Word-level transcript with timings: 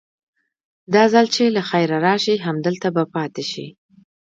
دا 0.93 1.03
ځل 1.13 1.25
چې 1.35 1.43
له 1.55 1.61
خيره 1.69 1.97
راسي 2.07 2.35
همدلته 2.47 2.87
به 2.95 3.03
پاته 3.13 3.43
سي. 3.51 3.67